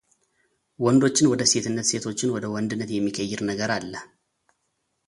ወንዶችን 0.85 1.29
ወደ 1.31 1.41
ሴትነት 1.51 1.89
ሴቶችን 1.91 2.33
ወደ 2.37 2.45
ወንድነት 2.55 2.89
የሚቀይር 2.97 3.43
ነገር 3.51 3.71
አለ፡፡ 3.77 3.93